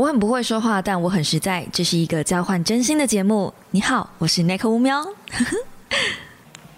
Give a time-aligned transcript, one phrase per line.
[0.00, 1.66] 我很不会说话，但我很实在。
[1.70, 3.52] 这是一个交换真心的节目。
[3.70, 4.98] 你好，我是 Nick 乌喵。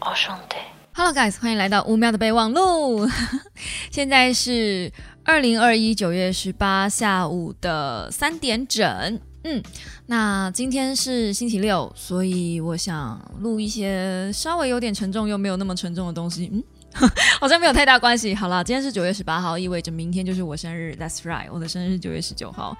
[0.01, 0.57] 我兄弟
[0.93, 3.09] ，Hello guys，欢迎来到乌喵的备忘录。
[3.93, 9.21] 现在是二零二一九月十八下午的三点整。
[9.45, 9.63] 嗯，
[10.07, 16.51] 那今天是星期六，所以我想录一些稍微有点沉重又没有那么沉重的东西。
[16.53, 16.65] 嗯。
[17.41, 18.35] 好像没有太大关系。
[18.35, 20.97] 好了，今天是九月十八号，意味着明天就是我生日。
[21.01, 22.77] That's right，我的生日是九月十九号。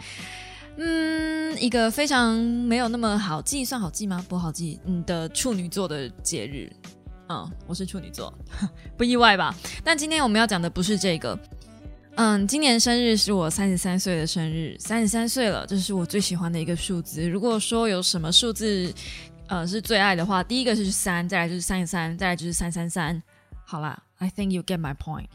[0.77, 4.25] 嗯，一个非常没有那么好记，算好记吗？
[4.29, 4.81] 不好记。
[4.85, 6.71] 嗯的处女座的节日。
[7.29, 8.33] 嗯，我是处女座，
[8.97, 9.55] 不意外吧？
[9.85, 11.39] 但今天我们要讲的不是这个。
[12.17, 17.27] 嗯，今年生日是我三十三岁的生日，三十三岁了，这是我最喜欢的一个数字。
[17.27, 18.93] 如果说有什么数字，
[19.47, 23.23] 呃，是最爱的话，第一个是三，再来就是三十三，再来就是三三三。
[23.73, 25.29] 好啦，I think you get my point。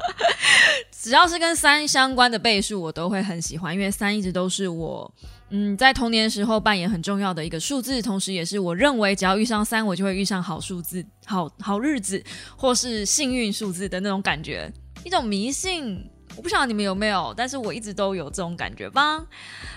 [0.90, 5.14] 只要是跟三相关的倍数，我都会很喜欢，因为三一直都是我
[5.50, 12.24] 嗯在童年时候扮演很重要的一个数字，同时也是我认为只要遇上三，我就会遇上好数字、好好日子，
[12.56, 14.72] 或是幸运数字的那种感觉，
[15.04, 16.10] 一种迷信。
[16.36, 19.22] 我不晓得你们有没有，但是我一直都有这种感觉吧。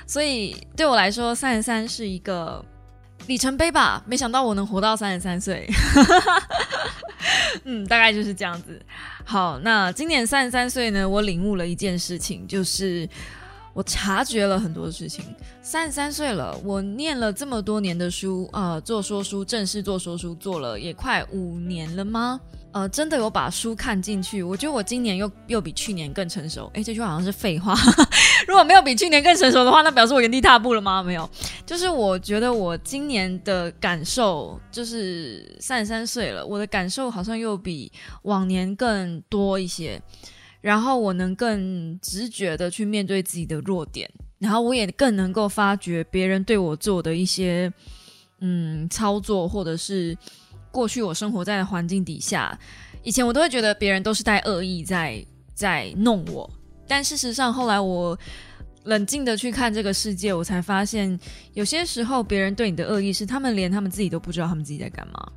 [0.07, 2.63] 所以对我来说，三十三是一个
[3.27, 4.03] 里程碑吧。
[4.05, 5.69] 没想到我能活到三十三岁。
[7.63, 8.81] 嗯，大概就是这样子。
[9.25, 13.07] 好，那今年三十三岁呢，我领悟了一件事情，就是
[13.73, 15.25] 我察觉了很多事情。
[15.61, 22.39] 三十三岁了，我念了这么多年的书，呃，做说书，正式做说书，做了也快五年了吗？
[22.77, 26.69] 呃，真的有把书看进去，我觉得我今年又又比去年更成熟。
[26.75, 27.73] 哎，这句话好像是废话。
[28.47, 31.01] 如果没有比去年更成熟的话，那表示我原地踏步了吗？
[31.01, 31.27] 没有，
[31.65, 37.91] 就是我觉得我今年的感受，就是三十三岁了，我的感受好像又比
[38.23, 39.99] 往年更多一些。
[40.61, 47.73] 然后我能更直觉的去面对自己的弱点，然后我也更能够发觉别人对我做的一些
[48.41, 50.15] 嗯操作，或者是。
[50.77, 52.55] 过去我生活在的环境底下，
[53.01, 56.47] 以前我都会觉得别人都是带恶意在在弄我，
[56.87, 58.15] 但事实上后来我
[58.83, 61.19] 冷静的去看这个世界，我才发现
[61.53, 65.27] 有些时候别人对你的恶意是他们连他们自己都不知道他们自己在干嘛。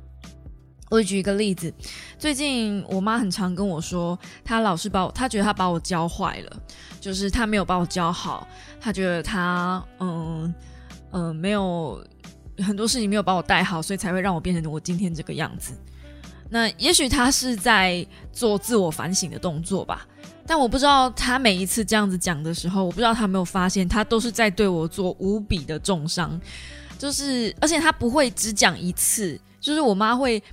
[0.91, 1.73] 我举一个例子，
[2.19, 4.15] 最近我妈很常跟我说，
[4.45, 6.61] 她老是把我，她觉得她把我教坏了，
[6.99, 8.47] 就是她没有把我教好，
[8.79, 10.53] 她觉得她嗯
[11.09, 11.99] 嗯没有。
[12.63, 15.73] 很多事情没有把我带好，所以才会让我变成我今天这个样子。
[16.49, 20.05] 那也许他是在做自我反省的动作吧，
[20.45, 26.37] 但我不知道他每一次这样子讲的时候，我不知道他没有发现，他都是在对我做无比的重伤。
[26.97, 30.43] 就是，而且他不会只讲一次，就是我妈会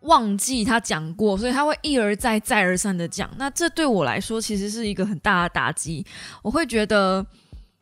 [0.00, 3.30] 忘记他讲过，所以他会一而再、再而三的讲。
[3.38, 6.04] 那这对我来说其实是一个很大的打击，
[6.42, 7.24] 我会觉得。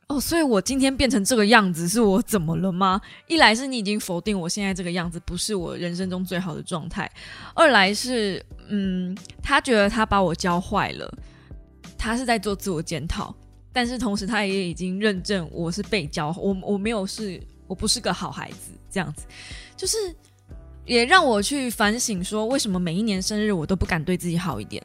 [0.07, 3.01] 哦，所以我今天变成这个样子，是我怎么了吗？
[3.27, 7.11] 一来是你已经否定我现在这个样子不是我人生中最好的状态，
[7.55, 11.11] 二来是，嗯，他觉得他把我教坏了，
[11.97, 13.35] 他是在做自我检讨，
[13.73, 19.25] 但是同时他也已经认证我是被教，我我没有是，我不是个好孩子，这样子，
[19.75, 19.97] 就是
[20.85, 24.83] 也让我去反省，说为什么每一年生日我都不敢对自己好一点？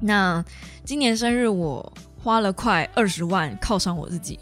[0.00, 0.42] 那
[0.84, 1.92] 今年生日我。
[2.26, 4.36] 花了快二十万犒赏我自己，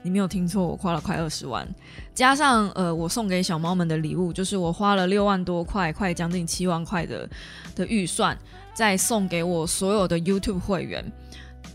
[0.00, 1.68] 你没有听错，我花了快二十万，
[2.14, 7.28] 加上呃，我送给小猫们的礼物，就是我花了六万多块，快将近七万块的
[7.74, 8.34] 的预算，
[8.72, 11.04] 再送给我所有的 YouTube 会员，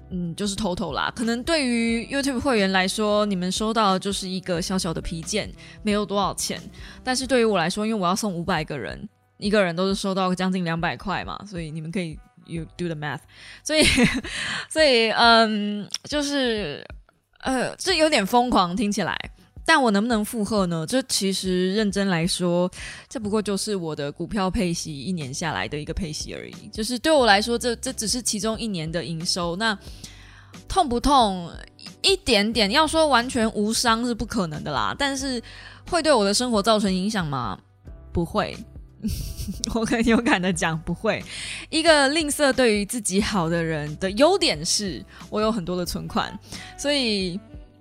[0.09, 1.13] 嗯，就是偷偷啦。
[1.15, 5.53] 可能对于 YouTube 会员来说，你们收到就是一个小小的皮件，
[5.83, 6.59] 没有多少钱，
[7.03, 12.17] 但是对于我来说，因为我要送五百个人，一个人都是收到将近两百块嘛，所以你们可以。
[12.45, 13.19] You do the math，
[13.63, 13.83] 所以，
[14.69, 16.85] 所以，嗯，就是，
[17.39, 19.17] 呃，这有点疯狂，听起来，
[19.65, 20.85] 但我能不能负荷呢？
[20.85, 22.69] 这其实认真来说，
[23.07, 26.67] 这不过就是我的股票配息一年下来的一个配息而已。
[26.71, 29.55] 就是对我来说，这这只是其中一年的营收。
[29.55, 29.77] 那
[30.67, 31.49] 痛不痛？
[32.01, 32.69] 一点点。
[32.71, 34.93] 要说完全无伤是不可能的啦。
[34.97, 35.41] 但是
[35.89, 37.57] 会对我的生活造成影响吗？
[38.11, 38.57] 不会。
[39.75, 41.21] 我很有感的讲，不会。
[41.69, 46.37] 一个吝啬对于自己好的人的优点是，我有很多的存款。
[46.77, 47.39] 所以，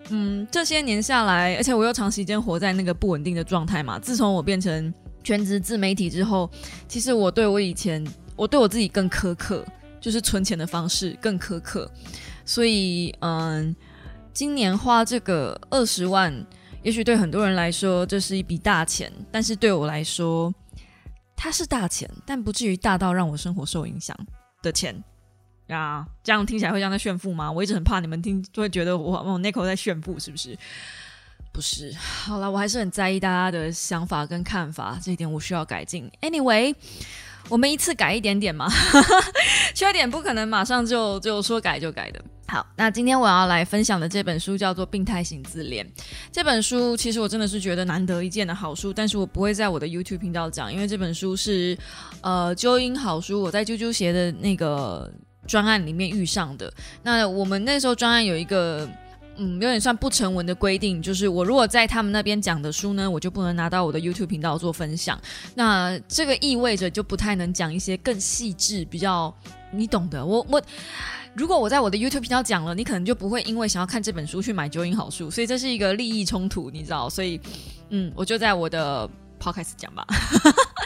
[0.08, 3.98] 嗯，这些年下来，而且我又长时间活在那个不稳定的状态嘛。
[3.98, 4.92] 自从我变成
[5.22, 6.50] 全职自媒体之后，
[6.88, 8.04] 其实我对我以前，
[8.34, 9.64] 我对我自己更苛刻，
[10.00, 11.88] 就是存钱的方式更苛刻。
[12.44, 13.74] 所以，嗯，
[14.32, 16.34] 今年花这个二十万，
[16.82, 20.52] 也许对很多人来说这是一笔大钱，但是对我来说。
[21.36, 24.16] 它是大钱，但不至于大到让我生活受影响
[24.62, 24.94] 的钱。
[25.68, 27.50] 呀，这样听起来会像在炫富吗？
[27.50, 30.58] 我一直很怕你们听就会觉得我我 Nico 在炫富，是不是？
[31.52, 31.92] 不是。
[31.94, 36.10] 好了，我还是很在意大家的想法跟看法，这一点我需要改进。
[36.20, 36.74] Anyway。
[37.48, 38.68] 我们一次改一点点嘛，
[39.74, 42.22] 缺点不可能马上就就说改就改的。
[42.48, 45.86] 好，那今天我要来分享的这本书叫做《病态型自恋》。
[46.30, 51.76] 这本书其实我真的是觉得难得一见的好书，但是我不会在我的 YouTube 频道讲，因为这本书是
[52.20, 55.10] 呃纠音好书，我在啾啾鞋的那个
[55.46, 56.72] 专案里面遇上的。
[57.02, 58.88] 那我们那时候专案有一个。
[59.36, 65.18] 嗯，有点算不成文的规定，就是我如果在他们那边讲的书呢，我就不能拿到我的 YouTube 频道做分享。
[65.54, 69.34] 那这个意味着就不太能讲一些更细致、比较
[69.70, 70.24] 你懂的。
[70.24, 70.62] 我我
[71.34, 77.08] 如果我在我的 YouTube 频道讲了，你可能就不会因为想要看这本书去买九音好书，所以这是一个利益冲突，你知道？
[77.08, 77.40] 所以
[77.88, 79.08] 嗯，我就在我的
[79.40, 80.06] Podcast 讲吧。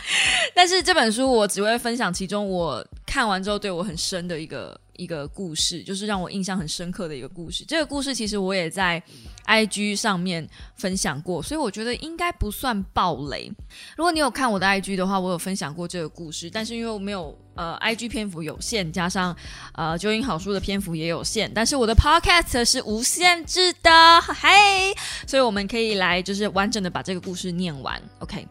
[0.54, 4.78] 但是这本书我只会分享其中我看完之后对我很深的一个。
[4.96, 7.66] 一个故事，就是让我印象很深刻的一个故事。
[7.68, 9.02] 这个故事其实我也在
[9.44, 13.52] IG 上面分享过，所以我觉得应该不算暴雷。
[13.94, 16.48] 如果你有看我的 IG 的话，我有分享过这个故事。
[16.48, 19.36] 但是因为我没有呃 IG 篇幅有限，加上
[19.74, 23.90] 呃九音好书的篇幅也有限，但是我的 Podcast 是无限制的，
[24.22, 24.94] 嘿，
[25.26, 28.00] 所以我们可以来就是完整的把这个故事念完。
[28.20, 28.48] OK，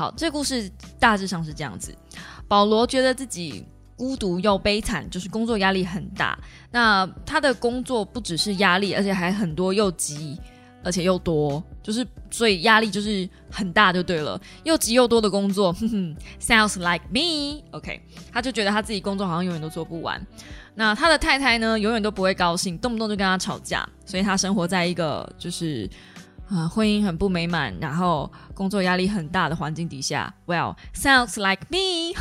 [0.00, 1.94] 好，这个故事大致上是这样子。
[2.48, 3.66] 保罗觉得自己。
[3.96, 6.38] 孤独又悲惨，就是工作压力很大。
[6.70, 10.40] 那他的工作不只是压力，而且还很多，又急
[10.82, 14.40] 而且又多，就是所以压力就是很大，就对了。
[14.64, 17.62] 又急又多的工作，哼哼，sounds like me。
[17.72, 18.00] OK，
[18.32, 20.18] 他就觉得他自己工作好像永远都做不完。
[20.74, 25.86] 那他的太太呢，永远都不会高兴，动不动就跟他吵架，所以他生活在一个就是
[26.50, 30.34] 啊婚姻很不美满，然后工作压力很大的环境底下。
[30.46, 32.14] Well，sounds like me。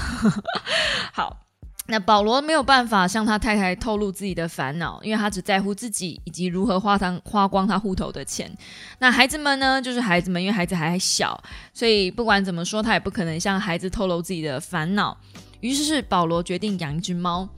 [1.11, 1.45] 好。
[1.91, 8.47] 那保罗没有办法向他太太透露自己的烦恼，因为他只在乎自己以及如何花他花光他户头的钱。
[8.99, 9.81] 那孩子们呢？
[9.81, 11.43] 就是孩子们，因为孩子还小，
[11.73, 15.17] 所以不管怎么说，他也不可能向孩子透露自己的烦恼。
[15.61, 17.49] 于是是保罗决定养一只猫，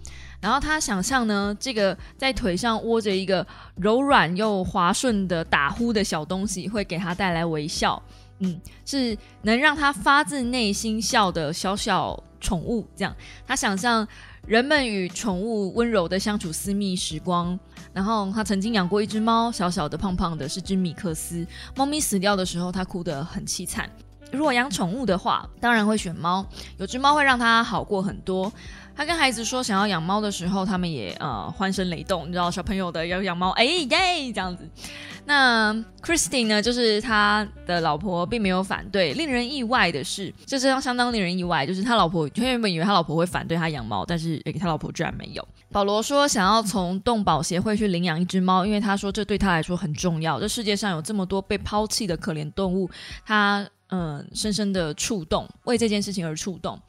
[0.42, 3.46] 然后他想象呢，这个在腿上窝着一个
[3.76, 8.02] 柔软又滑顺的打呼的小东西，会给他带来微笑。
[8.40, 12.22] 嗯，是能让他发自内心笑的小小。
[12.44, 13.16] 宠物这样，
[13.46, 14.08] 他想象
[14.48, 17.58] 人们与宠物温柔的相处私密时光。
[17.94, 21.46] 然后他曾经养过一只猫，小小的、胖胖的，是只米克斯。
[21.76, 23.88] 猫咪死掉的时候，他哭得很凄惨。
[24.32, 26.44] 如果养宠物的话，当然会选猫。
[26.78, 28.52] 有只猫会让他好过很多。
[28.96, 32.28] 他跟孩子说想要养猫的时候，他们也呃欢声雷动。
[32.28, 33.88] 你知道小朋友的要养猫，哎耶
[34.32, 34.70] 这样子。
[35.24, 35.72] 那
[36.02, 39.14] Christine 呢，就是他的老婆，并没有反对。
[39.14, 45.48] 令人意外的是，这是相当令人意外，就是他老婆他原本以为他老婆会反对他养猫，但是他老婆居然没有。
[45.72, 50.40] 保罗说想要从动保协会去领养一只猫，因为他说这对他来说很重要。
[50.40, 52.90] 这世界上有这么多被抛弃的可怜动物，
[53.24, 56.80] 他嗯深深的触动，为这件事情而触动。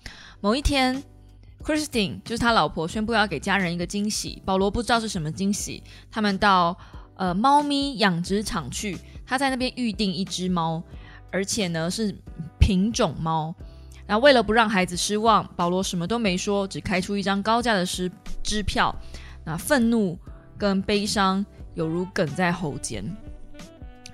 [0.40, 1.02] 某一天。
[1.64, 4.42] Christine 就是他老婆，宣布要给家人一个惊喜。
[4.44, 5.82] 保罗不知道是什么惊喜。
[6.10, 6.76] 他们到
[7.16, 10.82] 呃猫咪养殖场去，他在那边预定一只猫，
[11.30, 12.14] 而且呢是
[12.58, 13.54] 品种猫。
[14.06, 18.10] 然后为了不让孩子失望，保罗什么都没说，只开出一张高价的支
[18.42, 18.94] 支票。
[19.44, 20.18] 那愤怒
[20.58, 21.44] 跟悲伤
[21.74, 23.04] 犹如梗在喉间。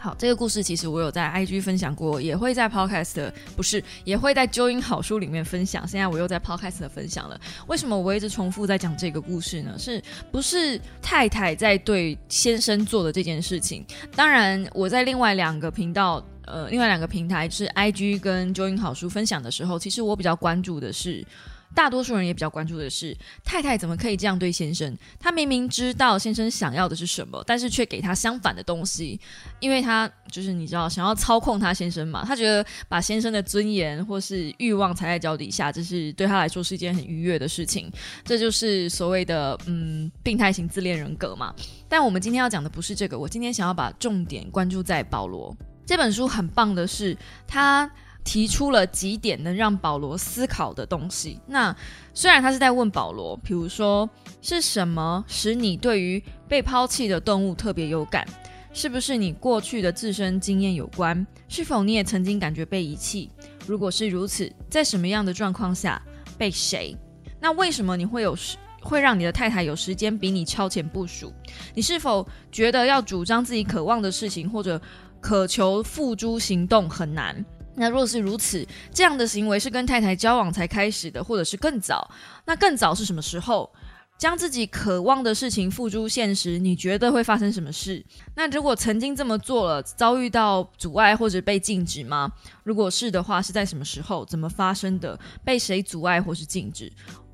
[0.00, 5.86] 好，这个故事其实我有在 IG 分享过，也会在 Podcast 不是，也会在纠音好书里面分享。
[5.88, 7.38] 现在我又在 Podcast 分享了。
[7.66, 9.76] 为什么我一直重复在讲这个故事呢？
[9.76, 10.00] 是
[10.30, 13.84] 不是太太在对先生做的这件事情？
[14.14, 21.26] 当然，我在另外两个频道，呃，另外两个平台是 IG 跟 Join 好书分享的时候，其实我比较关注的是。
[21.74, 24.96] 大多数人也比较关注的是太太怎么可以这样对先生？
[25.20, 29.20] 他明明知道先生想要的是什么，但是却给他相反的东西，
[29.60, 32.24] 因为他就是你知道想要操控他先生嘛。
[32.24, 37.90] 他觉得把先生的尊严或是欲望踩在脚底下，这是对他来说是一件很愉悦的事情。
[38.24, 41.54] 这就是所谓的嗯病态型自恋人格嘛。
[41.88, 45.56] 但我们今天要讲的不是这个，我今天想要把重点关注在保罗
[45.86, 46.26] 这本书。
[46.26, 47.88] 很棒的是他。
[48.28, 51.40] 提出了几点能让保罗思考的东西。
[51.46, 51.74] 那
[52.12, 54.06] 虽然他是在问保罗，比如说
[54.42, 58.28] 是什么使你对于被抛弃的动物特别有感？
[58.70, 61.26] 是不是你过去的自身经验有关？
[61.48, 63.30] 是否你也曾经感觉被遗弃？
[63.66, 66.02] 如果是如此，在什么样的状况下
[66.36, 66.94] 被谁？
[67.40, 71.32] 那为什么你会有时会让你的太太有时间比你超前部署？
[71.72, 74.78] 你是否觉得要主张自己渴望的事情或者
[75.18, 77.42] 渴求付诸行动很难？
[77.78, 82.10] 那若是如此，这样的行为是跟太太交往才开始的，或者是更早？
[82.44, 83.70] 那更早是什么时候？
[84.18, 88.04] 将自己渴望的事情付诸现实，你觉得会发生什么事？
[88.34, 92.28] 那如果曾经这么做了，遭遇到阻碍或者被禁止吗？
[92.64, 94.24] 如果是的话，是在什么时候？
[94.24, 95.16] 怎么发生的？
[95.44, 96.92] 被谁阻碍或是禁止？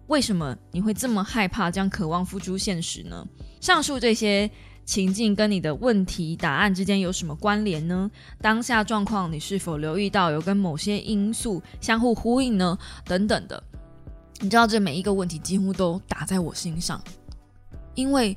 [0.09, 3.27] 为什么你会这么害怕将渴望付诸现实呢？
[3.63, 4.51] 上述这些
[4.85, 8.11] 情境跟你的问题答案之间有什么关联呢？
[8.41, 12.79] 当下状况你是否留意到有跟某些因素相互呼应呢？
[13.05, 13.63] 等等的。
[14.41, 17.03] 你知道这每一个问题几乎都打在我心上，
[17.95, 18.37] 因为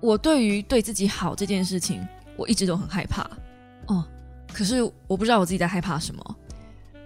[0.00, 3.28] 我对于对自己好这件事情，我一直都很害怕。
[3.86, 4.04] 哦，
[4.52, 6.36] 可是我不知道我自己在害怕什么。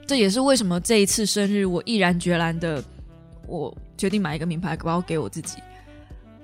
[0.07, 2.85] 这也是为什么这一次生日，我毅然决然的，
[3.47, 5.57] 我决定买一个名牌包给我自己。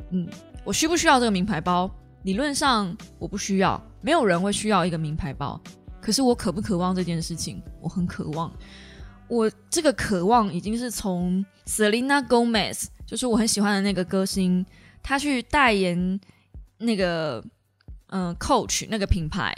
[0.08, 0.26] 嗯，
[0.64, 1.88] 我需不需要这个名牌包？
[2.22, 5.60] 理论上我不需要，没有人会需要一个名牌包。
[6.00, 7.62] 可是我渴不渴望这件事情？
[7.80, 8.52] 我很渴望。
[9.28, 14.64] 我这个渴望已经是从 Selena Gomez，就是我很喜欢的那个歌星，
[15.02, 16.18] 他去代言
[16.78, 17.44] 那个
[18.08, 19.54] 嗯 Coach 那个品牌，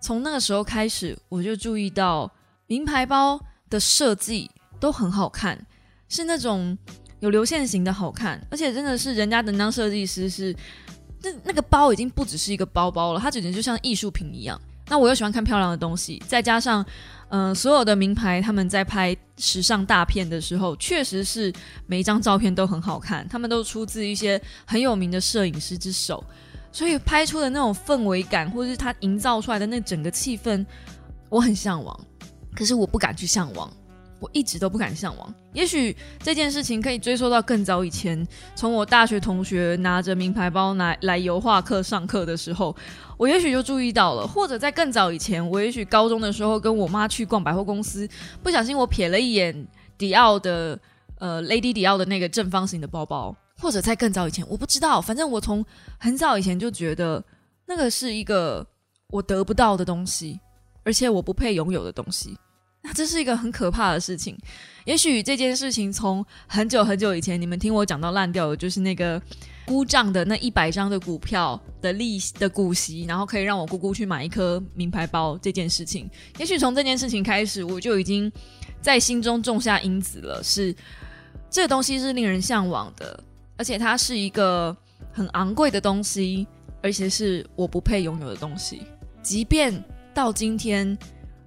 [0.00, 2.32] 从那个时候开始，我就注意到
[2.66, 5.66] 名牌包的设计都很好看，
[6.08, 6.78] 是那种
[7.20, 10.54] 有流线型的好看，而且真的是人家能当设计师是
[11.24, 14.60] 那那个包已经不只是一个包包了，它简直就像艺术品一样。
[14.86, 16.84] 那我又喜欢看漂亮的东西，再加上。
[17.30, 21.52] 嗯，所有的名牌他们在拍时尚大片的时候，确实是
[21.86, 23.26] 每一张照片都很好看。
[23.28, 26.22] 他们都出自一些很有名的摄影师之手，
[26.70, 30.64] 所以拍出的那种氛围感，或者是他营造出来的那整个气氛，
[31.28, 31.98] 我很向往。
[32.54, 33.68] 可是我不敢去向往。
[34.20, 35.34] 我一直都不敢向往。
[35.52, 42.74] 也许这件事情可以追溯到更早以前，从我大学同学拿着名牌包来来油画课上课的时候，
[43.16, 48.08] 我也许就注意到了；或者在更早以前，我也许高中的时候跟我妈去逛百货公司，
[48.42, 49.66] 不小心我瞥了一眼
[49.96, 50.78] 迪奥的
[51.18, 55.64] 呃 Lady 迪奥的那个正方形的包包；或者在更早以前，我不知道，反正我从
[55.98, 57.22] 很早以前就觉得
[57.66, 58.66] 那个是一个
[59.10, 60.40] 我得不到的东西，
[60.82, 62.36] 而且我不配拥有的东西。
[62.86, 64.36] 那 这是一个很可怕的事情。
[64.84, 69.20] 也许这件事情从很久很久以前，你们听我讲到烂掉的，就是那个
[69.64, 76.08] 估账的那一百张的股票的利息的股息，然后可以让我姑姑去买一颗名牌包这件事情。
[76.36, 78.30] 也许从这件事情开始，我就已经
[78.82, 80.76] 在心中种下因子了，是
[81.48, 83.18] 这个东西是令人向往的，
[83.56, 84.76] 而且它是一个
[85.10, 86.46] 很昂贵的东西，
[86.82, 88.82] 而且是我不配拥有的东西。
[89.22, 90.98] 即便到今天。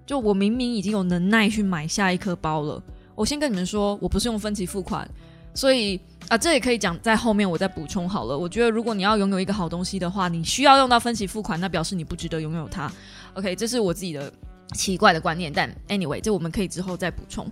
[0.08, 2.82] 就我明明已经有能耐去买下一颗包了，
[3.14, 5.08] 我先跟你们说，我不是用分期付款，
[5.54, 6.00] 所以
[6.30, 8.38] 啊，这也可以讲在后面我再补充好了。
[8.38, 12.90] 我觉得如果你要拥有一个好东西的话，你需要用到分期付款，那表示你不值得拥有它。
[13.34, 14.32] OK，这是我自己的
[14.74, 17.46] 奇怪的观念，但 anyway，这我们可以之后再补充。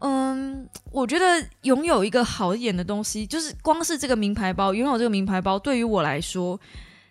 [0.00, 6.58] 嗯，我觉得拥有一个好一点的东西，就是光是这个名牌包，拥有这个名牌包对于我来说，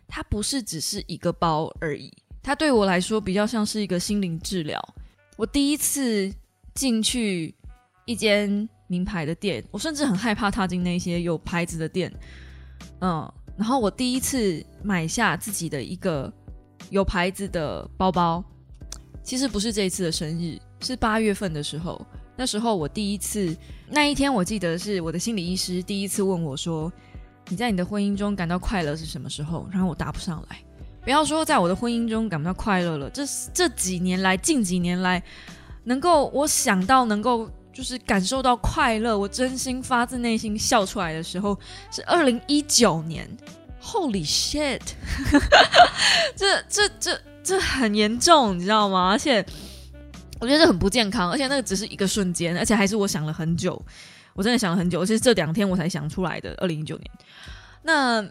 [0.07, 2.11] 它不是只是一个包而已。
[2.43, 4.79] 它对我来说比较像是一个心灵治疗。
[5.37, 6.31] 我第一次
[6.73, 7.53] 进去
[8.05, 12.11] 一间名牌的店，我甚至很害怕踏进那些有牌子的店。
[12.99, 16.31] 嗯，然后我第一次买下自己的一个
[16.89, 18.43] 有牌子的包包，
[19.23, 22.05] 其实不是这一次的生日，是八月份的时候。
[22.35, 23.55] 那时候我第一次，
[23.87, 26.91] 那一天我记得是我的心理医师第一次问我说
[27.49, 30.57] ：“你在你的婚姻中感到快乐是什么时候？”然后我答不上来。
[31.03, 35.21] 不要说在我的婚姻中感到快乐了，这这几年来，近几年来，
[35.85, 41.57] 能够我想到能够就是感受到快乐，我真心发自内心笑出来的时候，
[41.91, 43.27] 是二零一九年。
[43.83, 44.79] Holy shit！
[46.37, 49.09] 这这这这很严重，你知道吗？
[49.09, 49.43] 而且
[50.39, 53.83] 我觉得这很不健康，而且那个只是一个瞬间，而且还是我想了很久，
[54.35, 56.53] 我真的想了很久，而且这两天我才想出来的。
[56.59, 57.11] 二零一九年，
[57.81, 58.23] 那。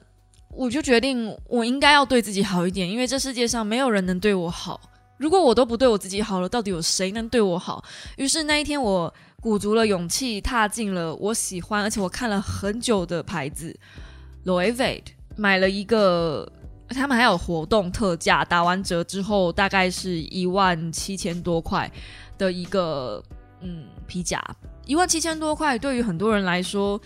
[0.53, 4.81] 我就决定，我应该要对自己好一点，因为这世界上没有人能对我好。
[5.17, 7.85] 如果我都不对我自己好了，到底有谁能对我好？
[8.17, 13.75] 于是那一天，我鼓足了勇气，踏进了我喜欢而且我看了很久的牌子
[14.45, 15.03] Louis Vuitton，
[15.37, 16.51] 买了一个，
[16.89, 21.91] 他们还有活动特价，打完折之后大概是一万七千多块
[22.39, 23.23] 的一个
[23.61, 24.43] 嗯皮夹，
[24.87, 26.99] 一万七千多块对于很多人来说，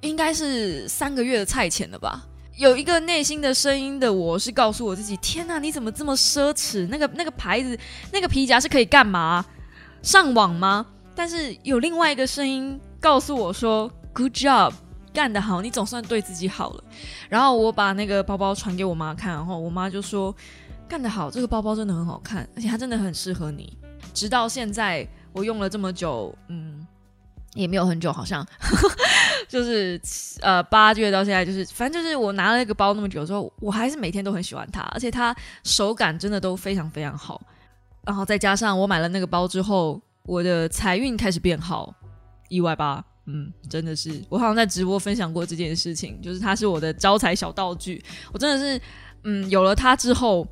[0.00, 2.24] 应该是三个月的菜钱了吧。
[2.56, 6.88] 有一个内心的声音的我是告诉我自己：天哪，你怎么这么奢侈？
[6.88, 7.78] 那个那个牌子，
[8.10, 9.44] 那个皮夹是可以干嘛？
[10.02, 10.86] 上网吗？
[11.14, 14.72] 但是有另外一个声音告诉我说：Good job，
[15.12, 16.84] 干得好，你总算对自己好了。
[17.28, 20.34] 然后我把那个包包传给我妈看，然后我妈就说：
[20.88, 23.76] 干得好，这个包包真的很好看，而且它真的很适合你。
[24.14, 26.86] 直到现在，我用了这么久，嗯，
[27.52, 28.46] 也没有很久，好像。
[29.48, 30.00] 就是
[30.40, 35.34] 呃八月到现在，就是反正就是我拿了那个包那么久之后，我还是每天都很喜欢它，而且它
[35.64, 37.40] 手感真的都非常非常好。
[38.04, 41.92] 然后再加上我买了那个包之后，我的财运开始变好，
[42.48, 43.04] 意外吧？
[43.28, 48.00] 嗯，真的是，我好像在直播分享过这件事情，就是它是我的招财小道具。
[48.32, 48.80] 我真的是，
[49.24, 50.46] 嗯，有了它之后，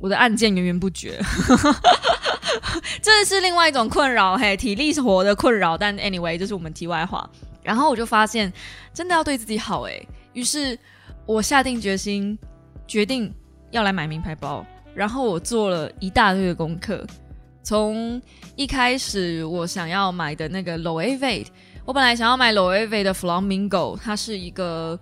[0.00, 1.20] 我的案件源源不绝。
[3.00, 5.78] 这是另外一种困扰，嘿，体力活的困扰。
[5.78, 7.30] 但 anyway，这是我们题外话。
[7.66, 8.52] 然后我就发现，
[8.94, 10.00] 真的要对自己好，哎。
[10.34, 10.78] 于是
[11.26, 12.38] 我下定决心，
[12.86, 13.34] 决定
[13.72, 14.64] 要来买名牌包。
[14.94, 17.04] 然后我做了一大堆的功课，
[17.64, 18.22] 从
[18.54, 21.44] 一开始我想要买的那个 Loewe，
[21.84, 24.96] 我本来想要买 Loewe 的 Flamingo，它是一个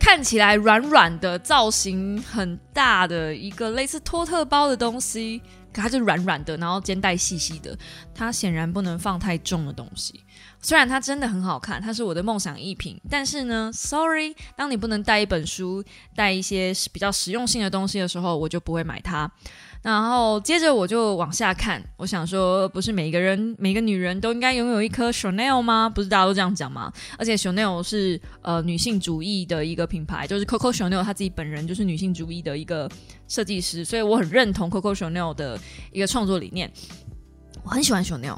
[0.00, 5.42] 看起来软软的、造型很大的一个类似托特包的东西。
[5.70, 7.76] 可它就软软的，然后肩带细细的，
[8.14, 10.24] 它显然不能放太重的东西。
[10.60, 15.82] 虽然它真的很好看，它是我的梦想一品，但是呢，sorry，当你不能带一本书、
[16.16, 19.30] 带一些比较实用性的东西的时候，我就不会买它。
[19.80, 25.88] 然后接着我就往下看，我想说，不是每个人、每个女人都应该拥有一颗 Chanel 吗？
[25.88, 26.92] 不是大家都这样讲吗？
[27.16, 32.90] 而且 Chanel 是呃女性主义的一个品牌，就是 Coco Chanel 她自己本人就是女性主义的一个
[33.28, 35.56] 设计师，所以我很认同 Coco Chanel 的
[35.92, 36.68] 一个创作理念。
[37.62, 38.36] 我很喜欢 Chanel，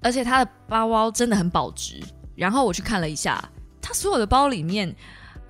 [0.00, 2.00] 而且它的包包真的很保值。
[2.34, 3.42] 然后我去看了一下，
[3.80, 4.94] 它所有的包里面。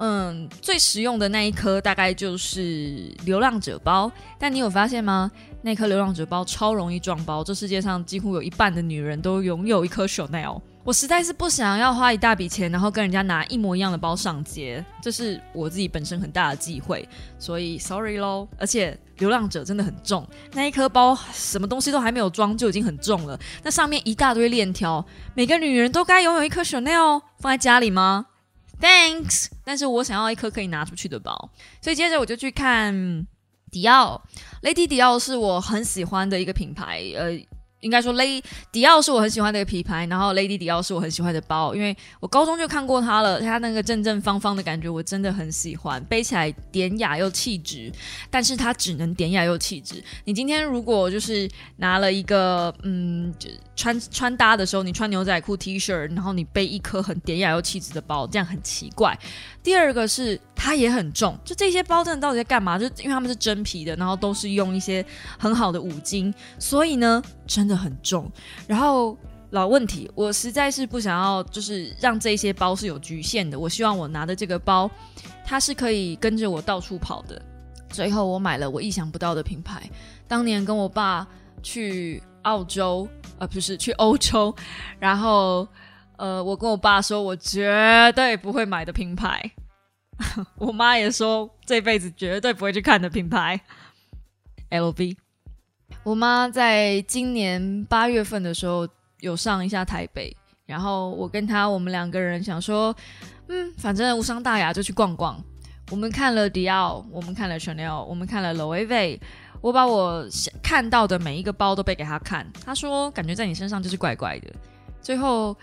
[0.03, 5.31] 嗯，最实用的那一颗大概就是流浪者包，但你有发现吗？
[5.61, 10.59] 那颗流浪者包超容易撞包，这世界上几乎有一半的女人都拥有一颗 Chanel。
[10.91, 18.49] 我实在是不想要花一大笔钱，然后跟人家拿一模一样的包上街，这是我自己本身很大的忌讳，所以 sorry 咯。
[18.59, 25.07] 而且流浪者真的很重，那一颗包什么东西都还没有装就已经很重了，那上面一大堆链条，
[25.37, 28.27] 每个女人都该拥有一颗 Chanel 放在家里吗
[28.81, 33.25] ？Thanks，但是我想要一颗可以拿出去的包，所以接着我就去看
[33.71, 34.21] 迪奥
[34.65, 37.39] ，Lady 迪奥是我很喜欢的一个品牌，呃。
[37.81, 47.91] 应该说，Lady 迪奥是我很喜欢的一个品牌，然后 Lady 迪奥是我很喜欢的包，因为我高中就看过它了，它那个正正方方的感觉我真的很喜欢，背起来典雅又气质，
[48.31, 50.03] 但是它只能典雅又气质。
[50.25, 53.35] 你今天如果就是拿了一个嗯，
[53.75, 59.19] 穿穿搭的时候，你穿牛仔裤 T 恤，然后你背一颗很典雅又气质的包，这样很奇怪。
[59.63, 62.79] 第二个是它也很重，就这些包真的到底在干嘛？
[62.79, 65.03] 就因为它们是真皮的，然后都是用一些
[65.39, 68.31] 很好的五金，所以呢，真的很重。
[68.67, 69.17] 然后
[69.53, 73.59] 老问题，我实在是不想要，就是让这些包是有局限的。
[73.59, 74.91] 我希望我拿的这个包，
[75.47, 77.41] 它是可以跟着我到处跑的。
[77.89, 79.89] 最后我买了我意想不到的品牌，
[80.29, 81.27] 当年跟我爸
[81.63, 84.55] 去澳洲，呃，不是去欧洲，
[84.99, 85.67] 然后。
[86.17, 89.41] 呃，我跟我爸说，我绝对不会买的品牌。
[90.57, 93.61] 我妈也说，这辈子绝对不会去看的品牌
[94.71, 95.17] ，LV。
[96.03, 98.89] 我妈在今年八月份的时候
[99.21, 100.35] 有上一下台北，
[100.67, 102.95] 然后我跟她，我们两个人想说，
[103.49, 105.43] 嗯，反正无伤大雅，就去逛逛。
[105.91, 109.21] 我们看了迪奥，我们看了 Chanel，我们看了 Loewe。
[109.61, 110.27] 我把我
[110.63, 114.51] 看到的每一个包都背给她看，她说感觉在你身上就是怪怪的。
[115.01, 115.57] 最后。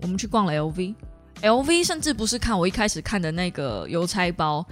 [0.00, 0.94] 我们去逛了 LV
[1.42, 4.66] L V 甚至不是看我一开始看的那个邮差包，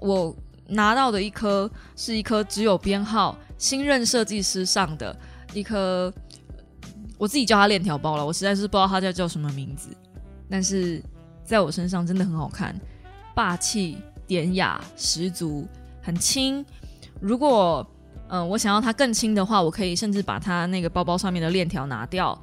[0.00, 0.34] 我
[0.66, 5.16] 拿到的一颗是一颗只有编号新任设计师上的
[5.54, 6.12] 一颗，
[7.16, 9.88] 我自己叫它链条包了，我实在是不知道它叫叫什么名字，
[10.50, 11.02] 但是
[11.44, 12.74] 在我身上真的很好看，
[13.34, 15.66] 霸气典雅十足，
[16.02, 16.64] 很轻。
[17.20, 17.86] 如果
[18.28, 22.36] 嗯我想要它更轻的话，我可以甚至把它那个包包上面的链条拿掉，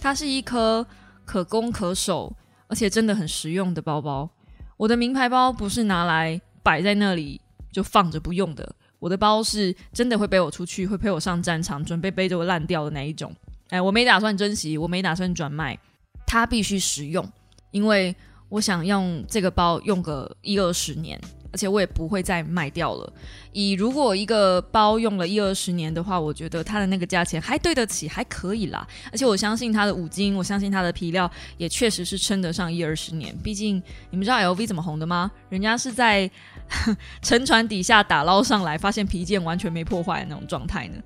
[0.00, 0.86] 它是一颗。
[1.28, 2.34] 可攻可守，
[2.68, 4.30] 而且真的很实用的包包。
[4.76, 7.40] 我的名牌包不是拿来摆在那里
[7.72, 13.34] 就放着不用的，我的包是真的会背我出去，会陪我上战场，准备背着我烂掉的那一种。
[13.70, 15.78] 哎，我没打算珍惜，我没打算转卖，
[16.26, 17.28] 它必须实用，
[17.70, 18.14] 因为
[18.48, 21.20] 我想用这个包用个一二十年。
[21.52, 23.12] 而且我也不会再卖掉了。
[23.52, 28.86] 以如果一个包用了一二十年的话，我觉得它的那个价钱还对得起，还可以啦。
[29.10, 33.36] 而且我相信它的五金，我相信它的皮料也确实是撑得上一二十年。
[33.42, 35.30] 毕竟你们知道 LV 怎么红的吗？
[35.48, 36.30] 人家是在
[37.22, 40.96] 沉船底下打捞上来，发现皮件完全没破坏的那种状态呢。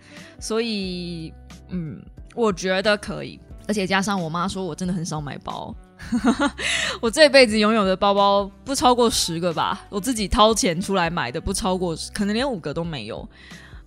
[0.41, 1.33] 所以，
[1.71, 2.03] 嗯，
[2.35, 3.39] 我觉得可以。
[3.69, 5.75] 而且加上我妈说我真的很少买包。
[7.01, 13.29] 我这辈子拥有的包包不超过十个吧，我自己掏钱出来买的不超过，可能连五个都没有。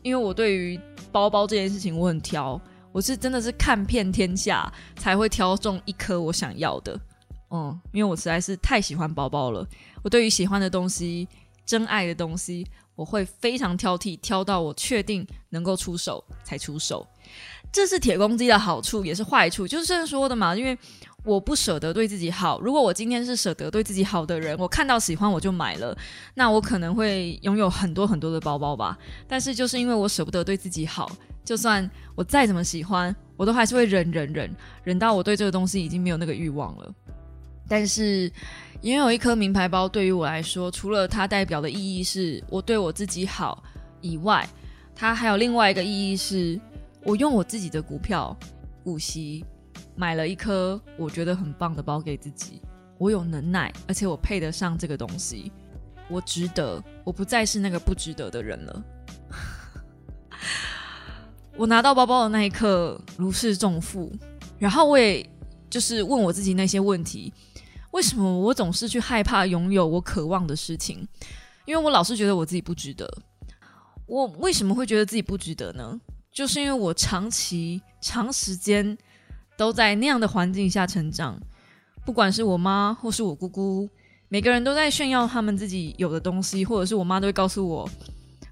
[0.02, 0.80] 因为我对于
[1.12, 2.60] 包包这件事情我很挑，
[2.92, 7.00] 我是真的是看遍天下才会挑中一颗我想要的。
[7.52, 9.66] 嗯，因为我实在是太喜欢包包了。
[10.04, 11.28] 我对于喜欢的东西、
[11.66, 17.08] 真爱的东西，我会非常挑剔，挑到我确定能够出手才出手。
[17.76, 20.56] 这是铁公鸡的好处，也是坏处，就是说的嘛。
[20.56, 20.78] 因为
[21.26, 22.62] 我不舍得对自己好。
[22.62, 25.94] 如果我今天是舍得对自己好的人，我看到喜欢我就买了，
[26.36, 28.98] 那我可能会拥有很多很多的包包吧。
[29.28, 31.12] 但是就是因为我舍不得对自己好，
[31.44, 34.50] 就算我再怎么喜欢，我都还是会忍忍忍，
[34.86, 36.90] 忍到我对这个东西已经没有那个欲望了。
[37.68, 38.32] 但是
[38.84, 43.62] 拥有一颗名牌包对于我来说，除了它代表的意义是我对我自己好
[44.00, 44.48] 以外，
[44.96, 46.58] 它还有另外一个意义是。
[47.06, 48.36] 我用我自己的股票
[48.84, 49.46] 股息
[49.96, 52.60] 买了一颗我觉得很棒的包给自己。
[52.98, 55.52] 我有能耐，而且我配得上这个东西，
[56.10, 56.84] 我值得。
[57.04, 58.84] 我不再是那个不值得的人了。
[61.56, 64.12] 我拿到包包的那一刻如释重负，
[64.58, 65.30] 然后我也
[65.70, 67.32] 就是问我自己那些问题：
[67.92, 71.08] 为什么我总是去害怕拥有我渴望的事情？
[71.66, 73.08] 因为我老是觉得我自己不值得。
[74.08, 76.00] 我为什么会觉得自己不值得呢？
[76.36, 78.98] 就是因为我长期、长时间
[79.56, 81.40] 都在那样的环境下成长，
[82.06, 83.90] 不管是我妈或是我姑姑，
[84.28, 87.90] 每个人都在炫耀他们自己有的东西，或者是我妈都会告诉我，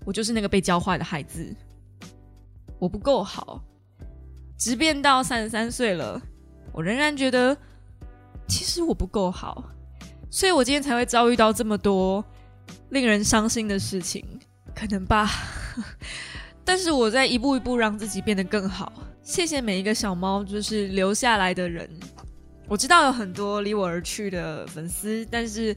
[0.06, 1.54] 我就是那个被教坏的孩子，
[2.80, 3.62] 我不够好。
[4.56, 6.22] 即便到三十三岁了，
[6.72, 7.58] 我仍然觉得
[8.48, 9.62] 其实我不够好，
[10.32, 12.24] 所以我今天才会遭遇到这么多
[12.92, 14.26] 令人伤心的事情，
[14.74, 15.30] 可能吧。
[16.66, 18.92] 但是我在一步一步让自己变得更好。
[19.22, 21.90] 谢谢每一个小猫，就是留下来的人。
[22.68, 25.76] 我知道有很多离我而去的粉丝，但是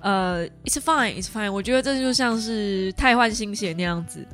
[0.00, 1.50] 呃，it's fine，it's fine。
[1.50, 4.26] 我觉得这就像是太换新血那样子，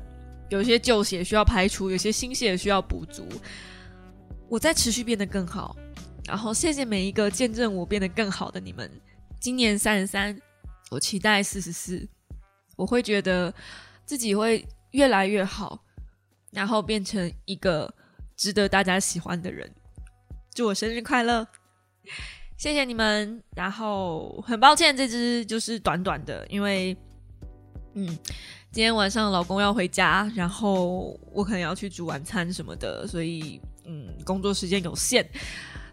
[0.48, 3.26] 有些旧血需要排除，有些新血需要补足。
[4.48, 5.76] 我在持续变得更好，
[6.26, 8.90] 然后谢谢每一个见证我变得更好的你们。
[9.40, 10.38] 今年三十三，
[10.90, 12.06] 我期待四十四，
[12.76, 13.52] 我会觉得
[14.04, 14.66] 自己会。
[14.92, 15.84] 越来越好，
[16.52, 17.92] 然后变成一个
[18.36, 19.70] 值得大家喜欢的人。
[20.54, 21.46] 祝我生日快乐！
[22.56, 23.42] 谢谢你们。
[23.56, 26.96] 然后很抱歉，这支就是短短的，因为
[27.94, 28.06] 嗯，
[28.70, 35.28] 今天晚上老公要回家，然后我可能要去煮晚餐什么的，所以嗯，工作时间有限。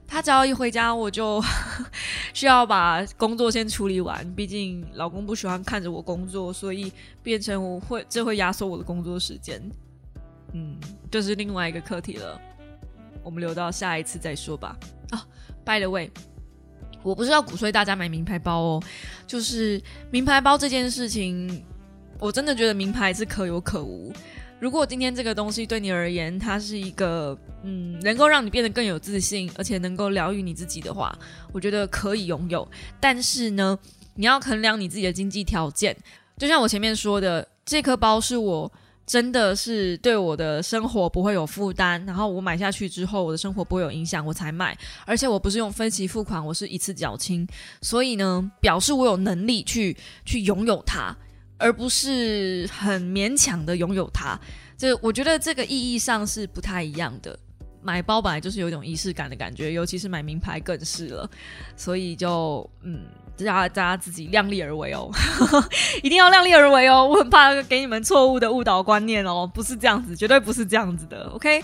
[0.10, 1.42] 他只要一回家，我就
[2.34, 4.26] 需要把工作先处理完。
[4.34, 6.92] 毕竟老公不喜欢看着我工作，所以
[7.22, 9.62] 变成我会这会压缩我的工作时间。
[10.54, 10.76] 嗯，
[11.12, 12.42] 这是另外一个课题了，
[13.24, 14.76] 我们留到下一次再说吧。
[15.12, 15.24] 啊
[15.64, 16.10] ，by the way，
[17.04, 18.84] 我不是要鼓吹大家买名牌包哦，
[19.28, 21.64] 就是名牌包这件事情，
[22.20, 24.12] 我真的觉得名牌是可有可无。
[24.60, 31.18] 如果今天这个东西对你而言，它是一个嗯，能够让你变得更有自信，而且能够疗愈你自己的话，
[31.54, 32.68] 我觉得可以拥有。
[33.00, 33.78] 但是呢，
[34.16, 35.96] 你要衡量你自己的经济条件。
[36.38, 38.70] 就像我前面说的，这颗包是我
[39.06, 44.78] 真的是对我的生活不会有负担，然后我买下去之后，我的生活不会有影响，我才买。
[45.06, 47.48] 而且我不是用分期付款，我是一次缴清，
[47.82, 49.96] 所以呢，表示我有能力去
[50.26, 51.16] 去拥有它。
[51.60, 54.40] 而不是很勉强的拥有它，
[54.78, 57.38] 这我觉得这个意义上是不太一样的。
[57.82, 61.30] 买包本来就是有一种仪式感的感觉，尤其是买名牌更是了。
[61.78, 63.06] 所以就嗯，
[63.38, 65.10] 大家大家自己量力而为哦，
[66.04, 67.08] 一定要量力而为哦。
[67.08, 71.30] 我很怕给你们错误的误导观念哦，不是这样子，绝对不是这样子的。
[71.30, 71.64] OK。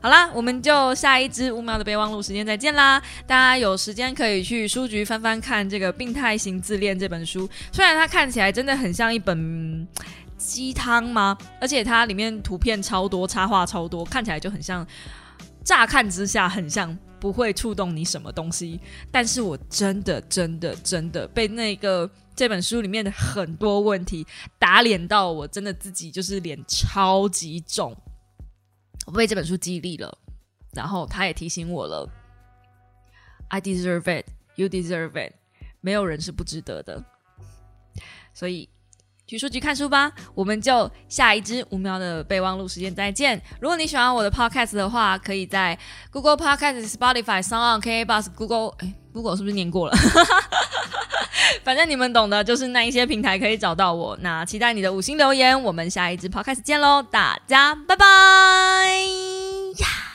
[0.00, 3.02] 好啦，我们就下一支五秒的备忘录时间再见啦！
[3.26, 9.86] 大家有时间可以去书局翻翻看这个《病态型自恋》这本书，虽然它看起来真的很像一本
[10.36, 11.36] 鸡汤吗？
[11.60, 14.86] 而且它里面图片超多，插画超多，看起来就很像，
[15.64, 18.78] 乍看之下很像不会触动你什么东西。
[19.10, 24.24] 但是我真的真的真的被那个这本书里面的很多问题
[24.60, 27.96] 打脸到，我真的自己就是脸超级肿。
[29.08, 30.18] 我被这本书激励了，
[30.74, 32.06] 然后他也提醒我了
[33.48, 35.32] ：“I deserve it, you deserve it。”
[35.80, 37.02] 没有人是不值得的，
[38.34, 38.68] 所以
[39.28, 40.10] 去书局看书吧。
[40.34, 43.40] 我们就下一支五秒的备忘录时间再见。
[43.60, 45.78] 如果你喜欢我的 podcast 的话，可以在
[46.10, 49.96] Google Podcast、Spotify、Sound、KK Bus、Google 哎，Google 是不是念过了？
[51.62, 54.16] 反正你们懂的，就是那一些平台可以找到我。
[54.22, 58.06] 那期待你的五星留言，我们下一支 podcast 见喽，大家拜拜
[59.76, 60.07] 呀。